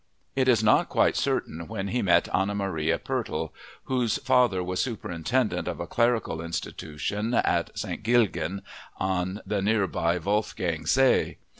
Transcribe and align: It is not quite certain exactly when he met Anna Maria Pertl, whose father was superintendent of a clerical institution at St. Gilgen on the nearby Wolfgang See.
It 0.35 0.47
is 0.47 0.63
not 0.63 0.89
quite 0.89 1.15
certain 1.15 1.57
exactly 1.61 1.75
when 1.75 1.87
he 1.89 2.01
met 2.01 2.27
Anna 2.33 2.55
Maria 2.55 2.97
Pertl, 2.97 3.51
whose 3.83 4.17
father 4.17 4.63
was 4.63 4.81
superintendent 4.81 5.67
of 5.67 5.79
a 5.79 5.85
clerical 5.85 6.41
institution 6.41 7.35
at 7.35 7.69
St. 7.77 8.01
Gilgen 8.01 8.63
on 8.97 9.41
the 9.45 9.61
nearby 9.61 10.17
Wolfgang 10.17 10.87
See. 10.87 11.37